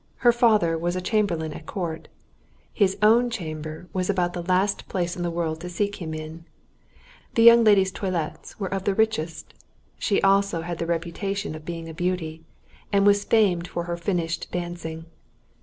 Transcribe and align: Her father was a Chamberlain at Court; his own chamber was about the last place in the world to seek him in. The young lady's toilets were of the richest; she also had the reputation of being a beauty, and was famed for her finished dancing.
Her 0.25 0.31
father 0.31 0.79
was 0.79 0.95
a 0.95 0.99
Chamberlain 0.99 1.53
at 1.53 1.67
Court; 1.67 2.07
his 2.73 2.97
own 3.03 3.29
chamber 3.29 3.87
was 3.93 4.09
about 4.09 4.33
the 4.33 4.41
last 4.41 4.87
place 4.89 5.15
in 5.15 5.21
the 5.21 5.29
world 5.29 5.61
to 5.61 5.69
seek 5.69 5.97
him 6.01 6.15
in. 6.15 6.43
The 7.35 7.43
young 7.43 7.63
lady's 7.63 7.91
toilets 7.91 8.59
were 8.59 8.73
of 8.73 8.85
the 8.85 8.95
richest; 8.95 9.53
she 9.99 10.19
also 10.23 10.61
had 10.61 10.79
the 10.79 10.87
reputation 10.87 11.53
of 11.53 11.65
being 11.65 11.87
a 11.87 11.93
beauty, 11.93 12.43
and 12.91 13.05
was 13.05 13.23
famed 13.23 13.67
for 13.67 13.83
her 13.83 13.95
finished 13.95 14.51
dancing. 14.51 15.05